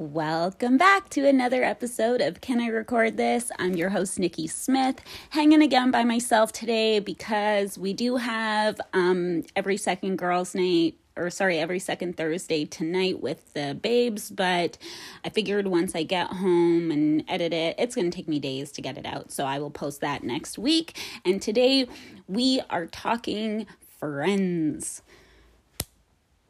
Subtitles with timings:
[0.00, 3.52] Welcome back to another episode of Can I Record This?
[3.58, 9.42] I'm your host, Nikki Smith, hanging again by myself today because we do have um,
[9.54, 14.30] every second girls' night, or sorry, every second Thursday tonight with the babes.
[14.30, 14.78] But
[15.22, 18.72] I figured once I get home and edit it, it's going to take me days
[18.72, 19.30] to get it out.
[19.30, 20.98] So I will post that next week.
[21.26, 21.86] And today
[22.26, 23.66] we are talking
[23.98, 25.02] friends.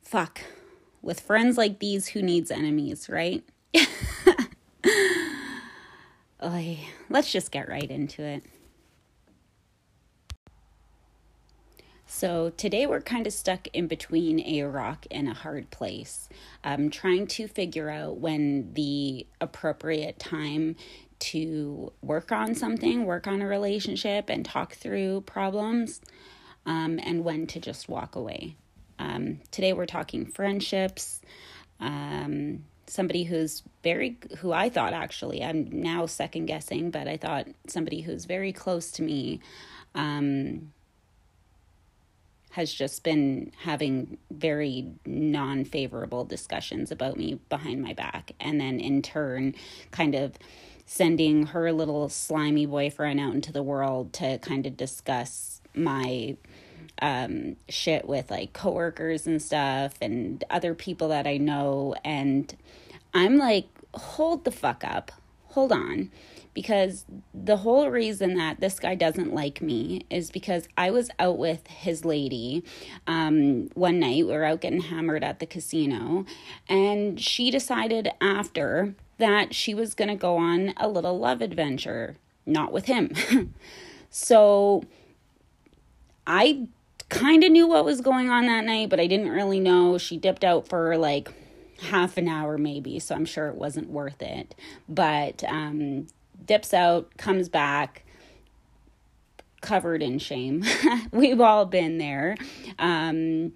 [0.03, 0.41] Fuck
[1.03, 3.45] with friends like these, who needs enemies, right?
[6.43, 6.79] Oy,
[7.09, 8.43] let's just get right into it.
[12.13, 16.29] So, today we're kind of stuck in between a rock and a hard place.
[16.65, 20.75] I'm trying to figure out when the appropriate time
[21.21, 26.01] to work on something, work on a relationship, and talk through problems,
[26.67, 28.57] um, and when to just walk away.
[29.01, 31.23] Um, today we're talking friendships.
[31.81, 37.47] Um, somebody who's very, who I thought actually, I'm now second guessing, but I thought
[37.67, 39.41] somebody who's very close to me
[39.95, 40.73] um,
[42.51, 48.33] has just been having very non favorable discussions about me behind my back.
[48.39, 49.55] And then in turn,
[49.93, 50.35] kind of
[50.85, 56.37] sending her little slimy boyfriend out into the world to kind of discuss my
[57.01, 61.95] um, shit with like coworkers and stuff and other people that I know.
[62.05, 62.55] And
[63.15, 65.13] I'm like, hold the fuck up.
[65.49, 66.11] Hold on.
[66.53, 71.39] Because the whole reason that this guy doesn't like me is because I was out
[71.39, 72.65] with his lady
[73.07, 74.27] um, one night.
[74.27, 76.27] We were out getting hammered at the casino.
[76.69, 82.17] And she decided after that she was going to go on a little love adventure,
[82.47, 83.13] not with him.
[84.11, 84.83] so
[86.27, 86.67] I
[87.11, 89.99] kind of knew what was going on that night, but I didn't really know.
[89.99, 91.31] She dipped out for like
[91.83, 94.55] half an hour, maybe, so I'm sure it wasn't worth it.
[94.89, 96.07] But um,
[96.47, 98.05] dips out, comes back
[99.61, 100.65] covered in shame.
[101.13, 102.37] We've all been there.
[102.79, 103.53] Um,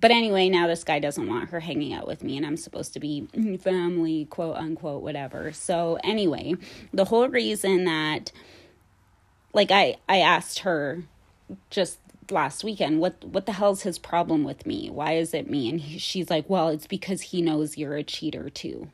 [0.00, 2.92] but anyway, now this guy doesn't want her hanging out with me, and I'm supposed
[2.94, 3.26] to be
[3.62, 5.52] family, quote unquote, whatever.
[5.52, 6.54] So, anyway,
[6.92, 8.30] the whole reason that,
[9.52, 11.04] like, I, I asked her
[11.70, 11.98] just
[12.30, 13.00] last weekend.
[13.00, 14.90] What what the hell's his problem with me?
[14.90, 15.68] Why is it me?
[15.70, 18.90] And he, she's like well it's because he knows you're a cheater too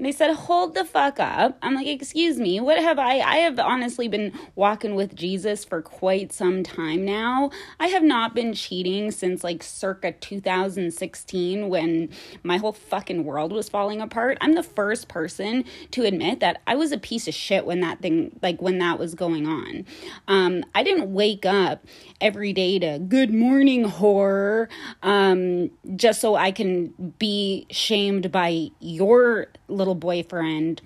[0.00, 1.58] and they said, Hold the fuck up.
[1.60, 3.18] I'm like, Excuse me, what have I?
[3.18, 7.50] I have honestly been walking with Jesus for quite some time now.
[7.78, 12.08] I have not been cheating since like circa 2016 when
[12.42, 14.38] my whole fucking world was falling apart.
[14.40, 18.00] I'm the first person to admit that I was a piece of shit when that
[18.00, 19.84] thing, like when that was going on.
[20.28, 21.84] Um, I didn't wake up
[22.22, 24.70] every day to good morning horror
[25.02, 30.82] um, just so I can be shamed by your little boyfriend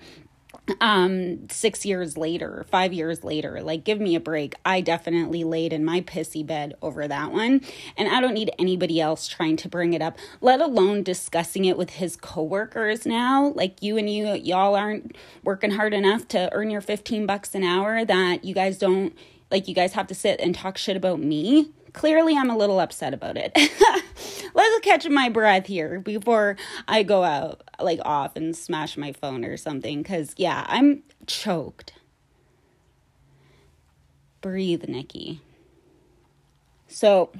[0.81, 4.55] um 6 years later 5 years later like give me a break.
[4.65, 7.61] I definitely laid in my pissy bed over that one.
[7.97, 11.77] And i don't need anybody else trying to bring it up let alone discussing it
[11.77, 13.53] with his coworkers now.
[13.55, 17.63] Like you and you y'all aren't working hard enough to earn your 15 bucks an
[17.63, 19.15] hour that you guys don't
[19.51, 22.79] like you guys have to sit and talk shit about me clearly I'm a little
[22.79, 23.57] upset about it.
[24.55, 26.57] Let's catch my breath here before
[26.87, 31.95] I go out like off and smash my phone or something cuz yeah, I'm choked.
[34.43, 35.41] Breathe, Nikki.
[36.87, 37.31] So,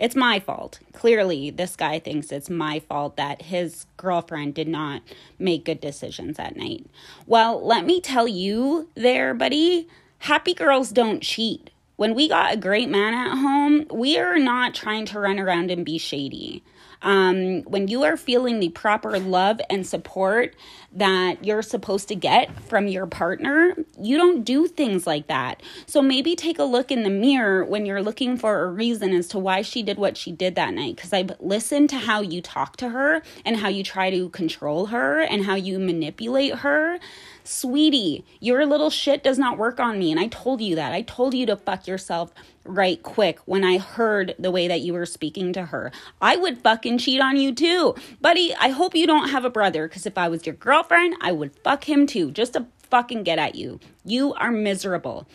[0.00, 0.80] it's my fault.
[0.92, 5.02] Clearly, this guy thinks it's my fault that his girlfriend did not
[5.38, 6.84] make good decisions that night.
[7.24, 9.86] Well, let me tell you there, buddy,
[10.18, 11.70] happy girls don't cheat
[12.02, 15.70] when we got a great man at home, we are not trying to run around
[15.70, 16.64] and be shady.
[17.00, 20.56] Um, when you are feeling the proper love and support
[20.92, 25.62] that you're supposed to get from your partner, you don't do things like that.
[25.86, 29.28] So maybe take a look in the mirror when you're looking for a reason as
[29.28, 30.96] to why she did what she did that night.
[30.96, 34.86] Because I've listened to how you talk to her and how you try to control
[34.86, 36.98] her and how you manipulate her.
[37.44, 40.10] Sweetie, your little shit does not work on me.
[40.10, 40.92] And I told you that.
[40.92, 42.32] I told you to fuck yourself
[42.64, 45.90] right quick when I heard the way that you were speaking to her.
[46.20, 47.94] I would fucking cheat on you too.
[48.20, 51.32] Buddy, I hope you don't have a brother because if I was your girlfriend, I
[51.32, 53.80] would fuck him too just to fucking get at you.
[54.04, 55.26] You are miserable.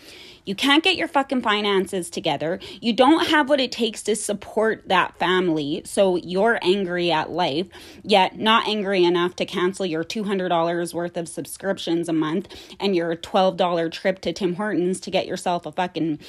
[0.48, 2.60] You can't get your fucking finances together.
[2.80, 5.82] You don't have what it takes to support that family.
[5.84, 7.68] So you're angry at life,
[8.02, 12.48] yet not angry enough to cancel your $200 worth of subscriptions a month
[12.80, 16.20] and your $12 trip to Tim Hortons to get yourself a fucking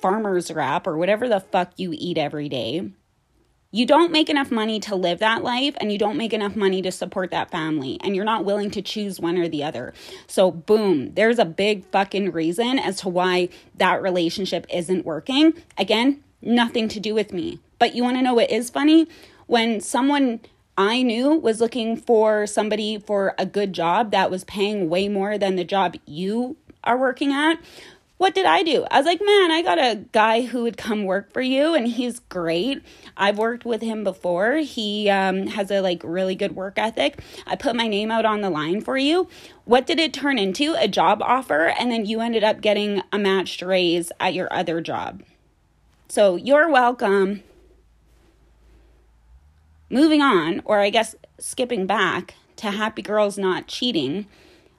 [0.00, 2.90] farmer's wrap or whatever the fuck you eat every day.
[3.70, 6.80] You don't make enough money to live that life and you don't make enough money
[6.80, 9.92] to support that family and you're not willing to choose one or the other.
[10.26, 15.52] So, boom, there's a big fucking reason as to why that relationship isn't working.
[15.76, 17.60] Again, nothing to do with me.
[17.78, 19.06] But you want to know what is funny?
[19.46, 20.40] When someone
[20.78, 25.36] I knew was looking for somebody for a good job that was paying way more
[25.36, 27.58] than the job you are working at,
[28.18, 28.84] what did I do?
[28.90, 31.86] I was like, man, I got a guy who would come work for you, and
[31.86, 32.82] he's great.
[33.16, 34.56] I've worked with him before.
[34.56, 37.20] He um, has a like really good work ethic.
[37.46, 39.28] I put my name out on the line for you.
[39.64, 40.74] What did it turn into?
[40.78, 44.80] A job offer, and then you ended up getting a matched raise at your other
[44.80, 45.22] job.
[46.08, 47.44] So you're welcome.
[49.90, 54.26] Moving on, or I guess skipping back to Happy Girls Not Cheating.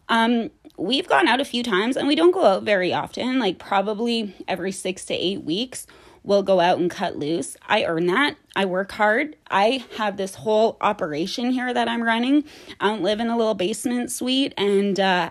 [0.09, 3.59] Um, we've gone out a few times and we don't go out very often, like
[3.59, 5.85] probably every six to eight weeks.
[6.23, 7.55] We'll go out and cut loose.
[7.67, 8.35] I earn that.
[8.55, 9.35] I work hard.
[9.49, 12.43] I have this whole operation here that I'm running.
[12.79, 15.29] I don't live in a little basement suite, and uh,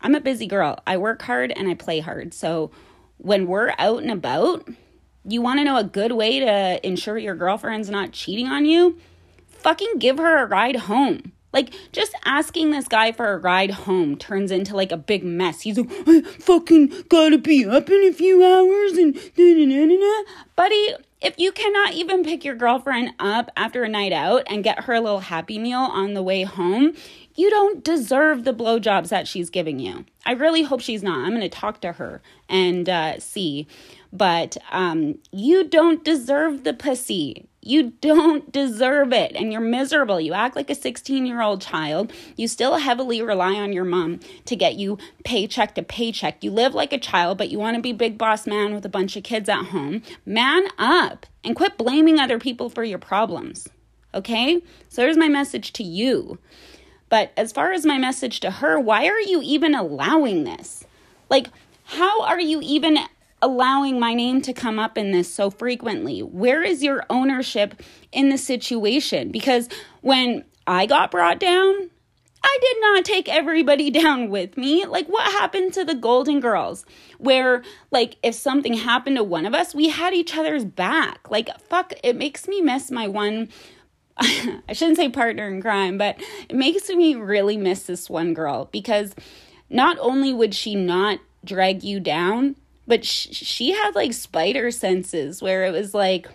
[0.00, 0.78] I'm a busy girl.
[0.86, 2.34] I work hard and I play hard.
[2.34, 2.70] So
[3.16, 4.68] when we're out and about,
[5.24, 8.98] you want to know a good way to ensure your girlfriend's not cheating on you?
[9.48, 11.32] Fucking give her a ride home.
[11.56, 15.62] Like, just asking this guy for a ride home turns into like a big mess.
[15.62, 19.96] He's like, I fucking gotta be up in a few hours and da da da
[19.96, 20.30] da.
[20.54, 24.84] Buddy, if you cannot even pick your girlfriend up after a night out and get
[24.84, 26.92] her a little happy meal on the way home,
[27.34, 30.04] you don't deserve the blowjobs that she's giving you.
[30.26, 31.20] I really hope she's not.
[31.20, 32.20] I'm going to talk to her
[32.50, 33.66] and uh, see.
[34.12, 37.48] But um, you don't deserve the pussy.
[37.66, 40.20] You don't deserve it and you're miserable.
[40.20, 42.12] You act like a 16 year old child.
[42.36, 46.44] You still heavily rely on your mom to get you paycheck to paycheck.
[46.44, 48.88] You live like a child, but you want to be big boss man with a
[48.88, 50.02] bunch of kids at home.
[50.24, 53.68] Man up and quit blaming other people for your problems.
[54.14, 54.62] Okay?
[54.88, 56.38] So there's my message to you.
[57.08, 60.84] But as far as my message to her, why are you even allowing this?
[61.28, 61.48] Like,
[61.84, 62.98] how are you even
[63.46, 66.20] allowing my name to come up in this so frequently?
[66.20, 69.30] Where is your ownership in the situation?
[69.30, 69.68] Because
[70.00, 71.90] when I got brought down,
[72.42, 74.84] I did not take everybody down with me.
[74.84, 76.84] Like, what happened to the Golden Girls?
[77.18, 77.62] Where,
[77.92, 81.30] like, if something happened to one of us, we had each other's back.
[81.30, 83.48] Like, fuck, it makes me miss my one.
[84.18, 88.68] I shouldn't say partner in crime, but it makes me really miss this one girl
[88.72, 89.14] because
[89.70, 92.56] not only would she not drag you down,
[92.86, 96.28] but sh- she had like spider senses where it was like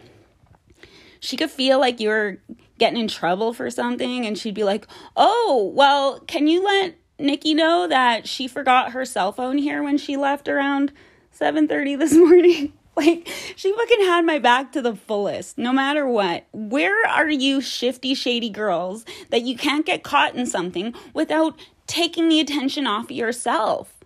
[1.19, 2.39] she could feel like you were
[2.77, 7.53] getting in trouble for something and she'd be like, "Oh, well, can you let Nikki
[7.53, 10.91] know that she forgot her cell phone here when she left around
[11.31, 16.45] 7:30 this morning?" like she fucking had my back to the fullest no matter what
[16.51, 21.57] where are you shifty shady girls that you can't get caught in something without
[21.87, 24.00] taking the attention off yourself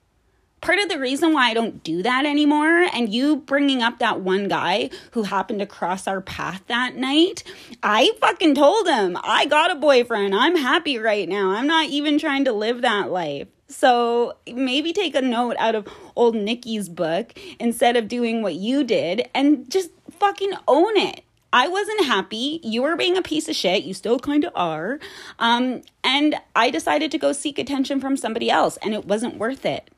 [0.65, 4.21] part of the reason why I don't do that anymore, and you bringing up that
[4.21, 7.44] one guy who happened to cross our path that night,
[7.83, 10.33] I fucking told him, I got a boyfriend.
[10.33, 11.51] I'm happy right now.
[11.51, 13.47] I'm not even trying to live that life.
[13.67, 18.83] So maybe take a note out of old Nikki's book instead of doing what you
[18.83, 21.21] did and just fucking own it.
[21.53, 22.59] I wasn't happy.
[22.63, 23.83] You were being a piece of shit.
[23.83, 25.00] You still kind of are.
[25.38, 29.63] Um, and I decided to go seek attention from somebody else, and it wasn't worth
[29.63, 29.91] it.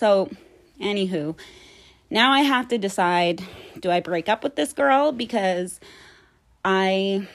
[0.00, 0.30] So,
[0.80, 1.36] anywho,
[2.08, 3.42] now I have to decide
[3.78, 5.78] do I break up with this girl because
[6.64, 7.28] I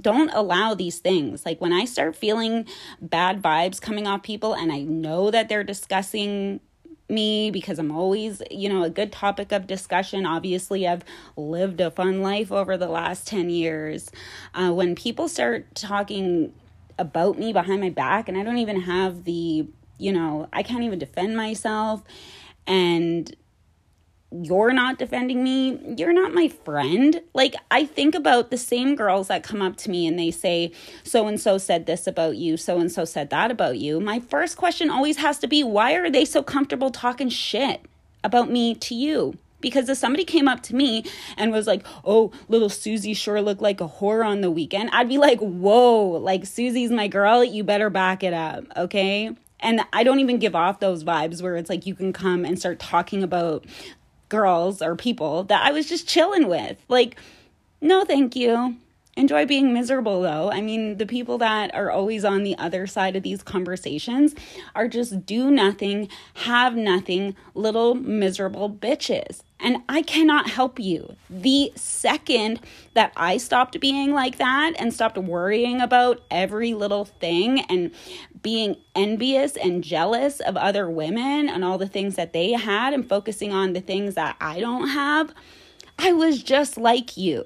[0.00, 1.44] don't allow these things.
[1.44, 2.64] Like when I start feeling
[3.02, 6.60] bad vibes coming off people and I know that they're discussing
[7.10, 10.24] me because I'm always, you know, a good topic of discussion.
[10.24, 11.04] Obviously, I've
[11.36, 14.10] lived a fun life over the last 10 years.
[14.54, 16.54] Uh, when people start talking
[16.98, 19.66] about me behind my back and I don't even have the
[20.00, 22.02] you know, I can't even defend myself
[22.66, 23.34] and
[24.32, 27.20] you're not defending me, you're not my friend.
[27.34, 30.72] Like, I think about the same girls that come up to me and they say,
[31.02, 33.98] so and so said this about you, so and so said that about you.
[33.98, 37.84] My first question always has to be, why are they so comfortable talking shit
[38.22, 39.36] about me to you?
[39.60, 41.04] Because if somebody came up to me
[41.36, 45.08] and was like, oh, little Susie sure looked like a whore on the weekend, I'd
[45.08, 49.32] be like, whoa, like Susie's my girl, you better back it up, okay?
[49.60, 52.58] And I don't even give off those vibes where it's like you can come and
[52.58, 53.64] start talking about
[54.28, 56.76] girls or people that I was just chilling with.
[56.88, 57.16] Like,
[57.80, 58.76] no, thank you.
[59.16, 60.50] enjoy being miserable though.
[60.50, 64.34] I mean, the people that are always on the other side of these conversations
[64.74, 69.42] are just do nothing, have nothing, little miserable bitches.
[69.58, 71.16] And I cannot help you.
[71.28, 72.60] The second
[72.94, 77.90] that I stopped being like that and stopped worrying about every little thing and
[78.42, 83.08] being envious and jealous of other women and all the things that they had and
[83.08, 85.34] focusing on the things that I don't have,
[85.98, 87.44] I was just like you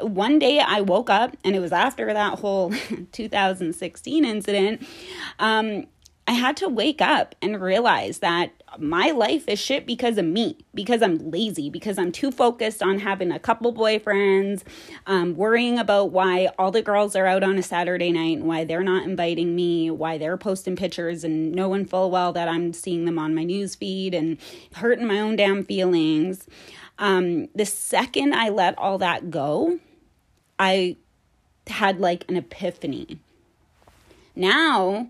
[0.00, 2.72] one day I woke up, and it was after that whole
[3.12, 4.86] 2016 incident.
[5.38, 5.86] Um,
[6.26, 10.58] I had to wake up and realize that my life is shit because of me,
[10.74, 14.62] because I'm lazy, because I'm too focused on having a couple boyfriends,
[15.06, 18.64] um, worrying about why all the girls are out on a Saturday night and why
[18.64, 23.04] they're not inviting me, why they're posting pictures and knowing full well that I'm seeing
[23.04, 24.38] them on my news feed and
[24.74, 26.46] hurting my own damn feelings.
[26.98, 29.78] Um, the second I let all that go,
[30.58, 30.96] I
[31.66, 33.18] had like an epiphany.
[34.36, 35.08] Now,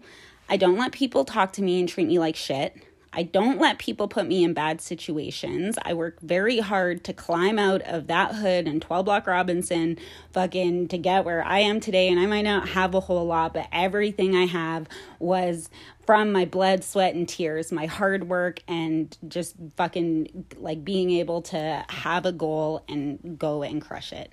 [0.49, 2.77] I don't let people talk to me and treat me like shit.
[3.17, 5.79] I don't let people put me in bad situations.
[5.83, 9.99] I work very hard to climb out of that hood and 12 block Robinson
[10.33, 12.09] fucking to get where I am today.
[12.09, 14.89] And I might not have a whole lot, but everything I have
[15.21, 15.71] was
[16.05, 21.41] from my blood, sweat, and tears, my hard work, and just fucking like being able
[21.43, 24.33] to have a goal and go and crush it.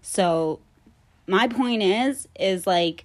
[0.00, 0.60] So,
[1.26, 3.04] my point is, is like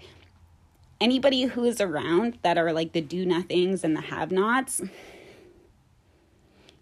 [0.99, 4.81] anybody who is around that are like the do nothings and the have nots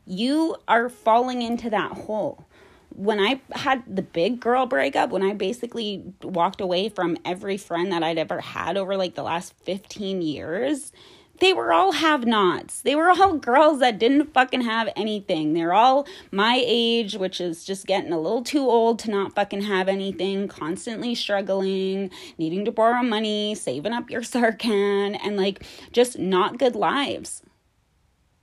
[0.06, 2.46] you are falling into that hole.
[2.90, 7.92] When I had the big girl breakup, when I basically walked away from every friend
[7.92, 10.94] that I'd ever had over like the last 15 years,
[11.40, 12.82] they were all have nots.
[12.82, 15.54] They were all girls that didn't fucking have anything.
[15.54, 19.64] They're all my age, which is just getting a little too old to not fucking
[19.64, 26.18] have anything, constantly struggling, needing to borrow money, saving up your Sarcan, and like just
[26.18, 27.42] not good lives.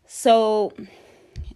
[0.06, 0.74] So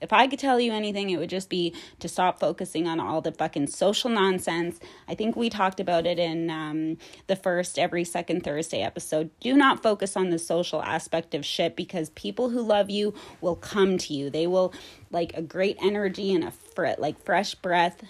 [0.01, 3.21] if I could tell you anything, it would just be to stop focusing on all
[3.21, 4.79] the fucking social nonsense.
[5.09, 9.31] I think we talked about it in um, the first every second Thursday episode.
[9.41, 13.57] Do not focus on the social aspect of shit because people who love you will
[13.57, 14.31] come to you.
[14.31, 14.73] They will
[15.11, 18.03] like a great energy and a fr- like fresh breath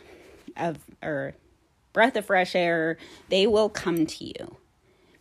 [0.57, 1.35] of or
[1.93, 2.99] breath of fresh air.
[3.29, 4.57] They will come to you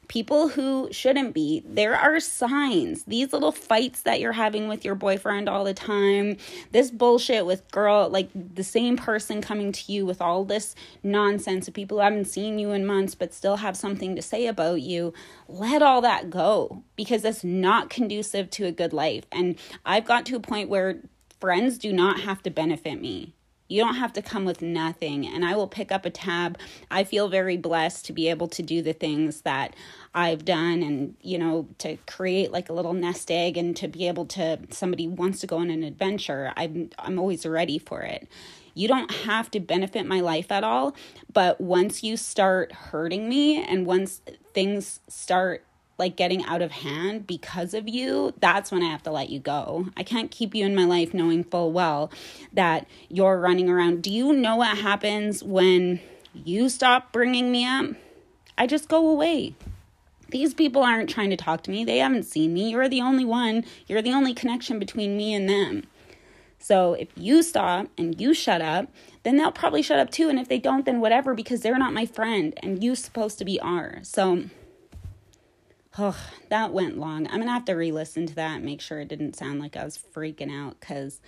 [0.08, 1.64] people who shouldn't be.
[1.66, 3.04] There are signs.
[3.04, 6.38] These little fights that you're having with your boyfriend all the time,
[6.72, 11.68] this bullshit with girl, like the same person coming to you with all this nonsense
[11.68, 14.82] of people who haven't seen you in months but still have something to say about
[14.82, 15.14] you.
[15.48, 19.26] Let all that go because that's not conducive to a good life.
[19.32, 21.02] And I've got to a point where
[21.40, 23.34] friends do not have to benefit me.
[23.68, 26.60] You don't have to come with nothing, and I will pick up a tab.
[26.92, 29.76] I feel very blessed to be able to do the things that
[30.14, 34.08] I've done and, you know, to create like a little nest egg and to be
[34.08, 36.54] able to, somebody wants to go on an adventure.
[36.56, 38.28] I'm, I'm always ready for it.
[38.76, 40.96] You don't have to benefit my life at all,
[41.34, 44.22] but once you start hurting me and once
[44.54, 45.66] things start
[45.98, 49.40] like getting out of hand because of you, that's when I have to let you
[49.40, 49.88] go.
[49.96, 52.12] I can't keep you in my life knowing full well
[52.54, 54.04] that you're running around.
[54.04, 56.02] Do you know what happens when
[56.34, 57.88] you stop bringing me up?
[58.58, 59.56] I just go away.
[60.30, 61.86] These people aren't trying to talk to me.
[61.86, 62.72] They haven't seen me.
[62.72, 63.64] You're the only one.
[63.88, 65.84] You're the only connection between me and them.
[66.58, 68.88] So if you stop and you shut up,
[69.24, 70.30] then they'll probably shut up too.
[70.30, 73.46] And if they don't, then whatever, because they're not my friend and you're supposed to
[73.46, 74.00] be are.
[74.02, 74.46] So
[75.98, 76.18] Oh,
[76.50, 77.26] that went long.
[77.28, 79.62] I'm going to have to re listen to that and make sure it didn't sound
[79.62, 81.22] like I was freaking out because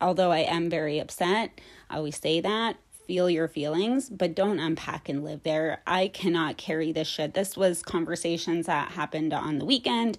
[0.00, 2.76] although I am very upset, I always say that.
[3.06, 5.80] Feel your feelings, but don't unpack and live there.
[5.86, 7.32] I cannot carry this shit.
[7.32, 10.18] This was conversations that happened on the weekend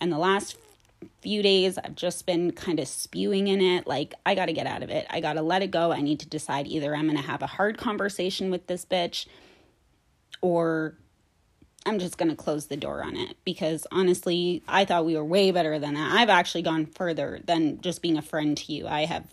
[0.00, 0.56] and the last
[1.20, 3.86] few days I've just been kind of spewing in it.
[3.86, 5.06] Like, I got to get out of it.
[5.10, 5.92] I got to let it go.
[5.92, 9.26] I need to decide either I'm going to have a hard conversation with this bitch
[10.40, 10.94] or
[11.86, 15.24] I'm just going to close the door on it because honestly, I thought we were
[15.24, 16.12] way better than that.
[16.12, 18.86] I've actually gone further than just being a friend to you.
[18.86, 19.24] I have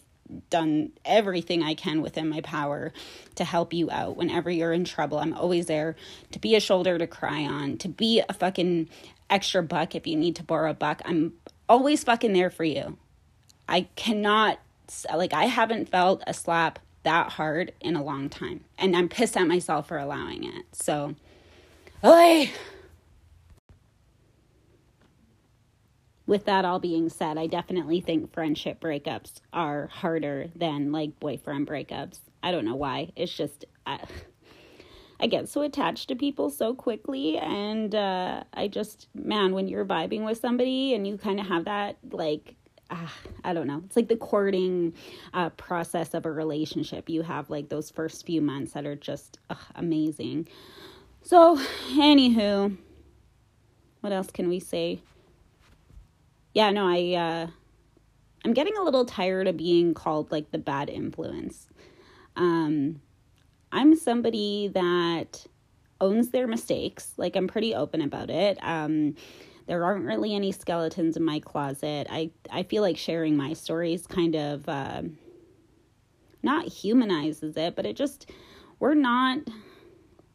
[0.50, 2.94] done everything I can within my power
[3.36, 5.20] to help you out whenever you're in trouble.
[5.20, 5.96] I'm always there
[6.32, 8.90] to be a shoulder to cry on, to be a fucking
[9.30, 11.02] extra buck if you need to borrow a buck.
[11.06, 11.34] I'm
[11.68, 12.98] always fucking there for you.
[13.68, 14.60] I cannot,
[15.14, 18.64] like, I haven't felt a slap that hard in a long time.
[18.78, 20.66] And I'm pissed at myself for allowing it.
[20.74, 21.16] So,
[22.04, 22.52] Oi!
[26.28, 31.68] With that all being said, I definitely think friendship breakups are harder than like boyfriend
[31.68, 32.20] breakups.
[32.44, 33.12] I don't know why.
[33.16, 34.04] It's just, I,
[35.20, 37.40] I get so attached to people so quickly.
[37.40, 41.66] And uh, I just, man, when you're vibing with somebody and you kind of have
[41.66, 42.56] that, like,
[42.92, 43.08] uh,
[43.44, 43.82] I don't know.
[43.86, 44.94] It's like the courting
[45.34, 47.10] uh, process of a relationship.
[47.10, 49.40] You have like those first few months that are just
[49.76, 50.48] amazing.
[51.28, 51.58] So,
[51.90, 52.78] anywho,
[54.00, 55.02] what else can we say?
[56.54, 57.48] Yeah, no, I uh,
[58.46, 61.68] I'm getting a little tired of being called like the bad influence.
[62.38, 63.02] Um,
[63.74, 65.46] I'm somebody that
[66.00, 67.12] owns their mistakes.
[67.18, 68.58] Like I'm pretty open about it.
[68.62, 69.16] Um,
[69.66, 72.08] there aren't really any skeletons in my closet.
[72.10, 75.02] I I feel like sharing my stories kind of uh,
[76.42, 78.32] not humanizes it, but it just
[78.80, 79.40] we're not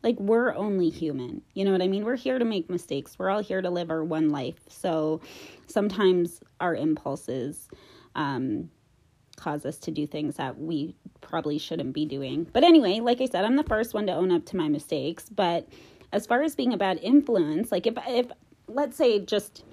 [0.02, 1.42] like we're only human.
[1.54, 2.04] You know what I mean?
[2.04, 3.18] We're here to make mistakes.
[3.18, 4.61] We're all here to live our one life.
[4.68, 5.21] So
[5.66, 7.68] sometimes our impulses
[8.14, 8.71] um,
[9.37, 12.47] cause us to do things that we probably shouldn't be doing.
[12.52, 15.28] But anyway, like I said, I'm the first one to own up to my mistakes.
[15.28, 15.68] But
[16.12, 18.26] as far as being a bad influence, like if if
[18.68, 19.64] let's say just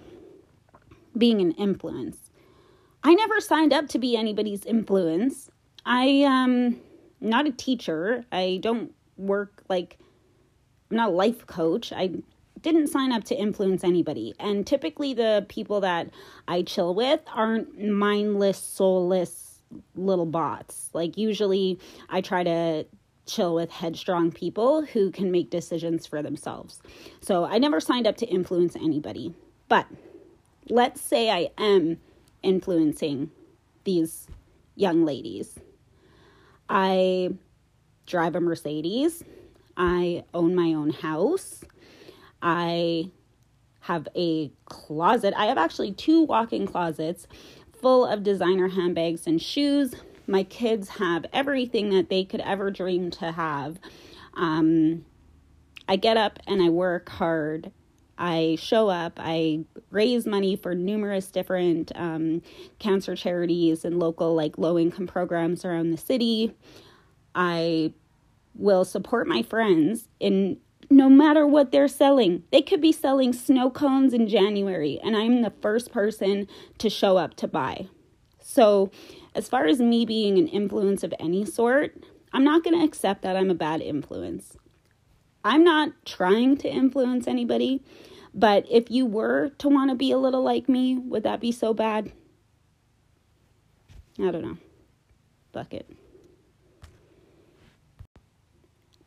[1.17, 2.31] being an influence,
[3.03, 5.49] I never signed up to be anybody's influence.
[5.85, 6.79] I um
[7.19, 8.25] not a teacher.
[8.31, 9.97] I don't work like
[10.89, 11.93] I'm not a life coach.
[11.93, 12.11] I
[12.61, 14.33] didn't sign up to influence anybody.
[14.39, 16.09] And typically, the people that
[16.47, 19.61] I chill with aren't mindless, soulless
[19.95, 20.89] little bots.
[20.93, 21.79] Like, usually,
[22.09, 22.85] I try to
[23.25, 26.81] chill with headstrong people who can make decisions for themselves.
[27.21, 29.33] So, I never signed up to influence anybody.
[29.67, 29.87] But
[30.69, 31.97] let's say I am
[32.41, 33.31] influencing
[33.83, 34.27] these
[34.75, 35.55] young ladies.
[36.67, 37.29] I
[38.05, 39.23] drive a Mercedes.
[39.79, 41.63] I own my own house.
[42.41, 43.09] I
[43.79, 45.33] have a closet.
[45.35, 47.25] I have actually two walk in closets
[47.81, 49.95] full of designer handbags and shoes.
[50.27, 53.79] My kids have everything that they could ever dream to have.
[54.35, 55.05] Um,
[55.87, 57.71] I get up and I work hard.
[58.17, 59.13] I show up.
[59.17, 62.41] I raise money for numerous different um,
[62.77, 66.53] cancer charities and local, like, low income programs around the city.
[67.33, 67.93] I
[68.59, 70.57] will support my friends in
[70.89, 72.43] no matter what they're selling.
[72.51, 76.47] They could be selling snow cones in January, and I'm the first person
[76.79, 77.87] to show up to buy.
[78.39, 78.91] So,
[79.35, 81.95] as far as me being an influence of any sort,
[82.33, 84.57] I'm not going to accept that I'm a bad influence.
[85.43, 87.83] I'm not trying to influence anybody,
[88.33, 91.51] but if you were to want to be a little like me, would that be
[91.51, 92.11] so bad?
[94.19, 94.57] I don't know.
[95.53, 95.89] Fuck it.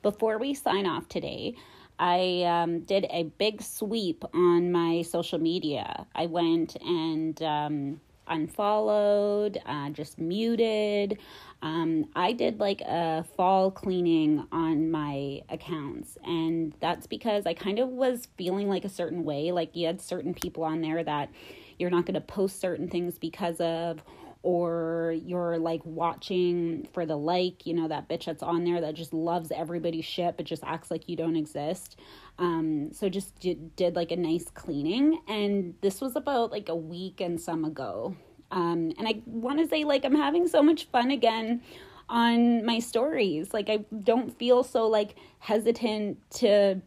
[0.03, 1.55] Before we sign off today,
[1.97, 6.07] I um, did a big sweep on my social media.
[6.15, 11.19] I went and um, unfollowed, uh, just muted.
[11.63, 17.79] Um, I did like a fall cleaning on my accounts, and that's because I kind
[17.79, 19.53] of was feeling like a certain way.
[19.53, 21.31] Like you had certain people on there that
[21.79, 24.03] you're not going to post certain things because of,
[24.43, 28.95] or you're like watching for the like, you know, that bitch that's on there that
[28.95, 31.99] just loves everybody's shit but just acts like you don't exist.
[32.39, 36.75] Um, so just did, did like a nice cleaning, and this was about like a
[36.75, 38.17] week and some ago.
[38.51, 41.63] Um, and I want to say like I'm having so much fun again
[42.09, 43.53] on my stories.
[43.55, 46.81] Like I don't feel so like hesitant to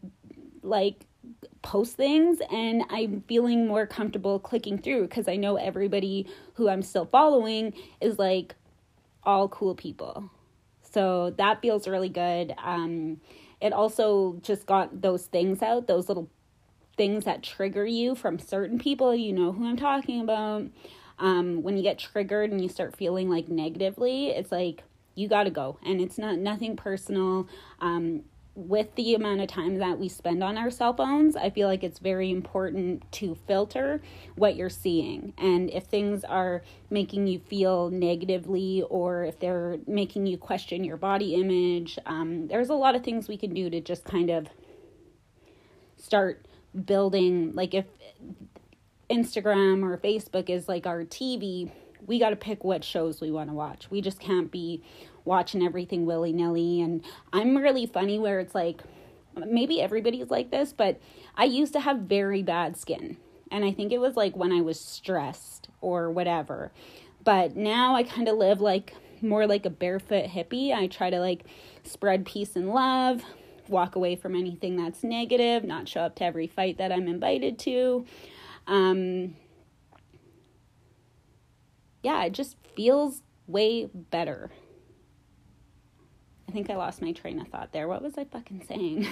[0.62, 1.05] like
[1.66, 6.80] post things and I'm feeling more comfortable clicking through because I know everybody who I'm
[6.80, 8.54] still following is like
[9.24, 10.30] all cool people.
[10.92, 12.54] So that feels really good.
[12.62, 13.20] Um,
[13.60, 16.30] it also just got those things out, those little
[16.96, 19.12] things that trigger you from certain people.
[19.12, 20.68] You know who I'm talking about.
[21.18, 24.84] Um, when you get triggered and you start feeling like negatively, it's like
[25.16, 25.80] you got to go.
[25.84, 27.48] And it's not nothing personal.
[27.80, 28.22] Um,
[28.56, 31.84] with the amount of time that we spend on our cell phones, I feel like
[31.84, 34.00] it's very important to filter
[34.34, 35.34] what you're seeing.
[35.36, 40.96] And if things are making you feel negatively or if they're making you question your
[40.96, 44.48] body image, um, there's a lot of things we can do to just kind of
[45.98, 46.46] start
[46.86, 47.54] building.
[47.54, 47.84] Like if
[49.10, 51.70] Instagram or Facebook is like our TV,
[52.06, 53.90] we got to pick what shows we want to watch.
[53.90, 54.82] We just can't be
[55.26, 56.80] watching everything willy nilly.
[56.80, 58.82] And I'm really funny where it's like,
[59.36, 61.00] maybe everybody's like this, but
[61.36, 63.18] I used to have very bad skin.
[63.50, 66.72] And I think it was like when I was stressed or whatever.
[67.22, 70.72] But now I kind of live like more like a barefoot hippie.
[70.72, 71.44] I try to like
[71.84, 73.22] spread peace and love,
[73.68, 77.58] walk away from anything that's negative, not show up to every fight that I'm invited
[77.60, 78.06] to.
[78.66, 79.36] Um,
[82.02, 84.50] yeah, it just feels way better
[86.56, 87.86] think I lost my train of thought there.
[87.86, 89.06] What was I fucking saying?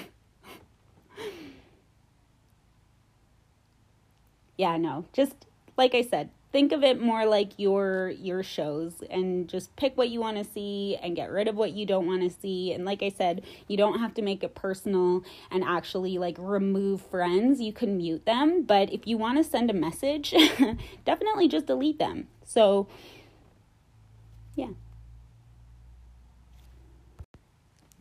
[4.57, 5.04] yeah, no.
[5.12, 5.44] Just
[5.76, 10.09] like I said, think of it more like your your shows and just pick what
[10.09, 12.85] you want to see and get rid of what you don't want to see and
[12.85, 17.61] like i said you don't have to make it personal and actually like remove friends
[17.61, 20.30] you can mute them but if you want to send a message
[21.04, 22.87] definitely just delete them so
[24.54, 24.68] yeah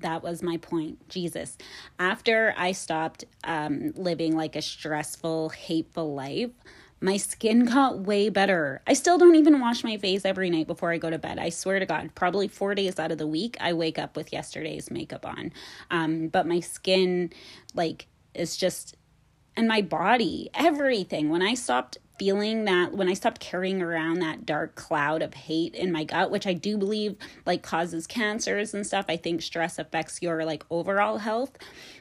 [0.04, 1.10] that was my point.
[1.10, 1.58] Jesus.
[2.00, 6.52] After I stopped um, living like a stressful, hateful life,
[7.02, 8.82] my skin got way better.
[8.88, 11.38] I still don't even wash my face every night before I go to bed.
[11.38, 14.32] I swear to God, probably four days out of the week, I wake up with
[14.32, 15.52] yesterday's makeup on.
[15.92, 17.34] Um, but my skin,
[17.74, 18.96] like, is just,
[19.58, 21.30] and my body, everything.
[21.30, 25.76] When I stopped feeling that when I stopped carrying around that dark cloud of hate
[25.76, 29.78] in my gut, which I do believe like causes cancers and stuff, I think stress
[29.78, 31.58] affects your like overall health.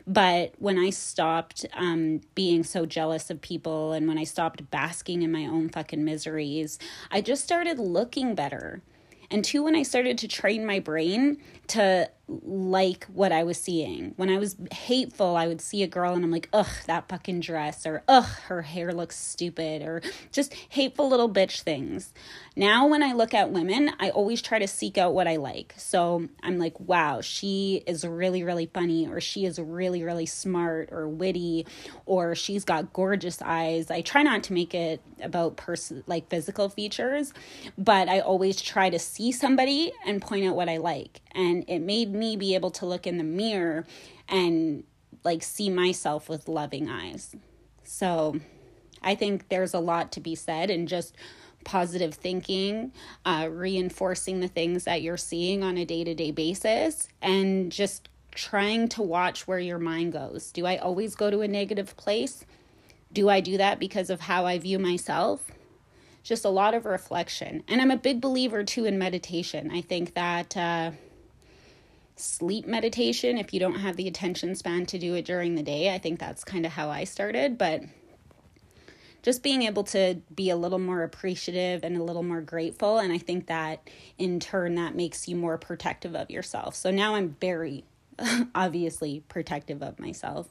[0.06, 5.22] But when I stopped um, being so jealous of people and when I stopped basking
[5.22, 6.78] in my own fucking miseries,
[7.10, 8.80] I just started looking better.
[9.28, 12.08] And two, when I started to train my brain to
[12.42, 14.14] like what I was seeing.
[14.16, 17.40] When I was hateful, I would see a girl and I'm like, ugh, that fucking
[17.40, 22.12] dress, or ugh, her hair looks stupid, or just hateful little bitch things.
[22.56, 25.74] Now, when I look at women, I always try to seek out what I like.
[25.76, 30.90] So I'm like, wow, she is really, really funny, or she is really, really smart,
[30.92, 31.66] or witty,
[32.06, 33.90] or she's got gorgeous eyes.
[33.90, 37.32] I try not to make it about person like physical features,
[37.78, 41.20] but I always try to see somebody and point out what I like.
[41.34, 43.86] And it made me be able to look in the mirror
[44.28, 44.84] and
[45.24, 47.34] like see myself with loving eyes.
[47.84, 48.40] So
[49.02, 51.14] I think there's a lot to be said and just
[51.64, 52.92] positive thinking,
[53.24, 58.08] uh, reinforcing the things that you're seeing on a day to day basis, and just
[58.32, 60.50] trying to watch where your mind goes.
[60.52, 62.44] Do I always go to a negative place?
[63.12, 65.52] Do I do that because of how I view myself?
[66.22, 67.62] Just a lot of reflection.
[67.68, 69.70] And I'm a big believer too in meditation.
[69.70, 70.56] I think that.
[70.56, 70.92] Uh,
[72.16, 75.94] sleep meditation if you don't have the attention span to do it during the day.
[75.94, 77.82] I think that's kind of how I started, but
[79.22, 83.12] just being able to be a little more appreciative and a little more grateful and
[83.12, 86.74] I think that in turn that makes you more protective of yourself.
[86.74, 87.84] So now I'm very
[88.54, 90.48] obviously protective of myself.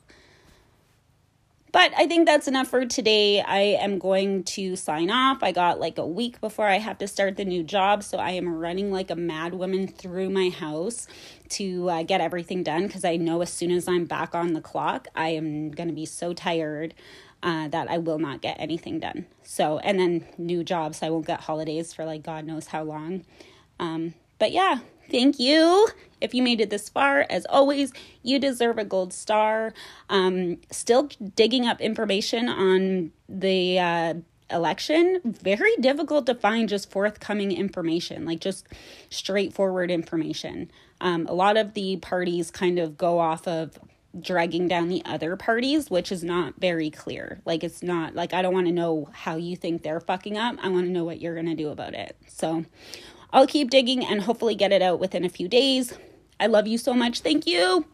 [1.71, 3.39] But I think that's enough for today.
[3.41, 5.41] I am going to sign off.
[5.41, 8.31] I got like a week before I have to start the new job, so I
[8.31, 11.07] am running like a mad woman through my house
[11.49, 14.61] to uh, get everything done because I know as soon as I'm back on the
[14.61, 16.93] clock, I am going to be so tired.
[17.43, 19.25] Uh, that I will not get anything done.
[19.41, 23.25] So, and then new jobs, I won't get holidays for like God knows how long.
[23.79, 24.77] Um, but yeah,
[25.11, 25.87] thank you.
[26.21, 27.91] If you made it this far, as always,
[28.23, 29.73] you deserve a gold star.
[30.09, 34.13] Um, still digging up information on the uh,
[34.51, 35.19] election.
[35.25, 38.67] Very difficult to find just forthcoming information, like just
[39.09, 40.71] straightforward information.
[40.99, 43.79] Um, a lot of the parties kind of go off of
[44.19, 47.41] dragging down the other parties, which is not very clear.
[47.45, 50.57] Like, it's not like I don't want to know how you think they're fucking up.
[50.61, 52.15] I want to know what you're going to do about it.
[52.27, 52.65] So,
[53.33, 55.93] I'll keep digging and hopefully get it out within a few days.
[56.39, 57.21] I love you so much.
[57.21, 57.85] Thank you.